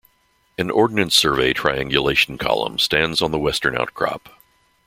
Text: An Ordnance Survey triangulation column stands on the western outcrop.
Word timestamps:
An 0.57 0.71
Ordnance 0.71 1.13
Survey 1.15 1.53
triangulation 1.53 2.39
column 2.39 2.79
stands 2.79 3.21
on 3.21 3.29
the 3.29 3.37
western 3.37 3.77
outcrop. 3.77 4.29